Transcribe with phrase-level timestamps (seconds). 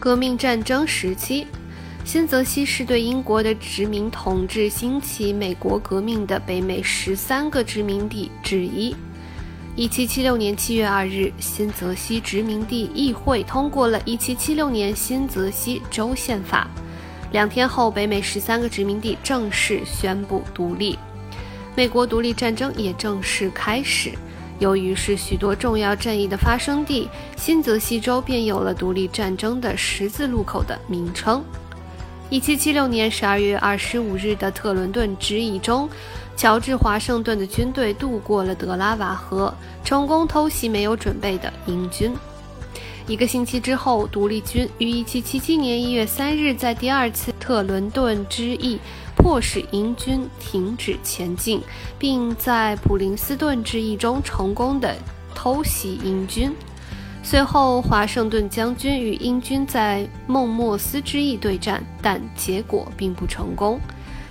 [0.00, 1.44] 革命战争时期，
[2.04, 8.94] 新泽西是对英国的殖民统治兴起美国革命的北美十三个殖民地之一。
[9.74, 16.68] 一七七六年七月二日，新泽西殖民地议会通过了一七七六年新泽西州宪法。
[17.32, 20.96] 两天后，北美十三个殖民地正式宣布独立，
[21.76, 24.12] 美国独立战争也正式开始。
[24.58, 31.44] 由于是许多重要战役的发生地，新泽西州便有了独立战争的十字路口的名称。
[32.30, 35.88] 一七七六年十二月二十五日的特伦顿之役中。
[36.36, 39.52] 乔治·华盛顿的军队渡过了德拉瓦河，
[39.82, 42.14] 成功偷袭没有准备的英军。
[43.08, 48.78] 一个星期之后，独立军于1777年1月3日在第二次特伦顿之役
[49.18, 51.60] 迫使英军停止前进，
[51.98, 54.96] 并在普林斯顿之役中成功的
[55.34, 56.54] 偷袭英军。
[57.22, 63.78] 随后，华盛顿将军与英军在孟莫斯之役对战，但结果并不成功。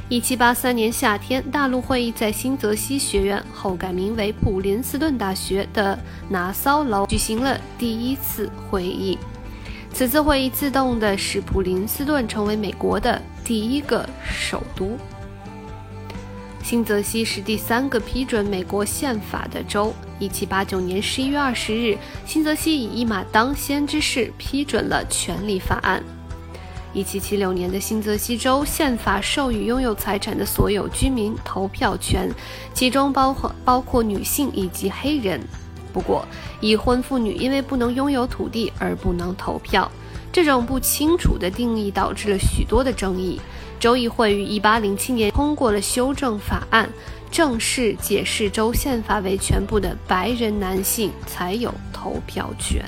[0.09, 9.17] 一七八三年夏天，大陆会议在新泽西学院（后改名为普林斯顿大学）的拿骚楼举行了第一次会议。
[9.97, 14.95] 此次会议自动的使普林斯顿成为美国的第一个首都。
[16.61, 19.91] 新泽西是第三个批准美国宪法的州。
[20.19, 26.03] 一七八九年十一月二十日，新泽西以一马当先之势批准了权利法案。
[26.93, 32.29] 一七七六年的新泽西州宪法授予拥有财产的所有居民投票权，
[32.71, 35.41] 其中包括包括女性以及黑人。
[35.93, 36.27] 不过，
[36.61, 39.89] 已婚妇女因为不能拥有土地而不能投票。
[40.31, 43.39] 这种不清楚的定义导致了许多的争议。
[43.79, 46.89] 州议会于1807年通过了修正法案，
[47.31, 52.83] 正式解释州宪法为全部的白人男性才有投票权。